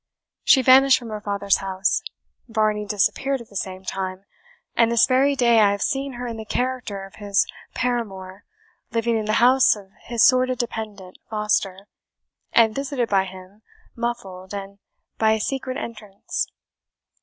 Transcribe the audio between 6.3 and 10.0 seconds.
the character of his paramour, living in the house of